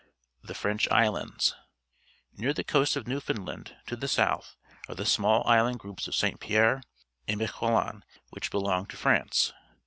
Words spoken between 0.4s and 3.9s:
The French Islands.— Near the coast of Newfoundland,